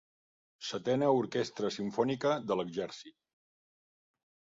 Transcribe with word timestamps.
Setena 0.69 1.09
Orquestra 1.17 1.69
Simfònica 1.75 2.31
de 2.53 2.57
l'Exèrcit. 2.61 3.17